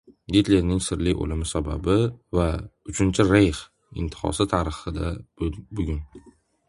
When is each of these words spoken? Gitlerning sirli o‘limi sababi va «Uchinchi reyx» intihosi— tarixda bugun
Gitlerning 0.35 0.79
sirli 0.85 1.11
o‘limi 1.25 1.49
sababi 1.49 1.97
va 2.37 2.47
«Uchinchi 2.93 3.27
reyx» 3.29 3.61
intihosi— 4.05 4.49
tarixda 4.55 5.13
bugun 5.45 6.05